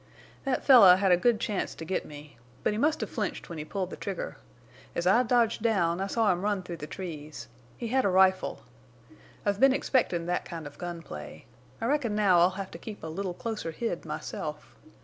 "That 0.45 0.65
fellow 0.65 0.95
had 0.95 1.11
a 1.11 1.15
good 1.15 1.39
chance 1.39 1.75
to 1.75 1.85
get 1.85 2.07
me. 2.07 2.39
But 2.63 2.73
he 2.73 2.79
must 2.79 3.01
have 3.01 3.09
flinched 3.11 3.49
when 3.49 3.59
he 3.59 3.65
pulled 3.65 3.91
the 3.91 3.95
trigger. 3.95 4.37
As 4.95 5.05
I 5.05 5.21
dodged 5.21 5.61
down 5.61 6.01
I 6.01 6.07
saw 6.07 6.31
him 6.33 6.41
run 6.41 6.63
through 6.63 6.77
the 6.77 6.87
trees. 6.87 7.47
He 7.77 7.89
had 7.89 8.03
a 8.03 8.09
rifle. 8.09 8.63
I've 9.45 9.59
been 9.59 9.73
expectin' 9.73 10.25
that 10.25 10.43
kind 10.43 10.65
of 10.65 10.79
gun 10.79 11.03
play. 11.03 11.45
I 11.79 11.85
reckon 11.85 12.15
now 12.15 12.39
I'll 12.39 12.49
have 12.57 12.71
to 12.71 12.79
keep 12.79 13.03
a 13.03 13.05
little 13.05 13.35
closer 13.35 13.69
hid 13.69 14.03
myself. 14.03 14.75